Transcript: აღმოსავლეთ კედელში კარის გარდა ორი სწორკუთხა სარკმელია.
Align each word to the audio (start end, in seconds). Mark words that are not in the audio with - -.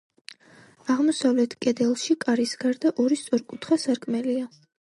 აღმოსავლეთ 0.93 1.53
კედელში 1.65 2.17
კარის 2.25 2.57
გარდა 2.65 2.95
ორი 3.07 3.21
სწორკუთხა 3.23 3.81
სარკმელია. 3.85 4.53